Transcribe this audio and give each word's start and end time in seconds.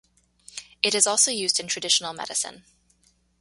It 0.81 0.95
is 0.95 1.05
also 1.05 1.29
used 1.29 1.59
in 1.59 1.67
traditional 1.67 2.11
medicine. 2.15 2.63